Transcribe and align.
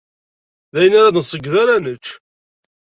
D 0.73 0.75
ayen 0.79 0.97
ara 0.99 1.13
d-nṣeyyed 1.15 1.53
ara 1.61 1.83
nečč. 1.83 2.05